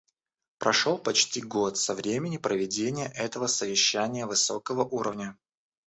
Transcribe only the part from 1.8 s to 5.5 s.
времени проведения этого совещания высокого уровня.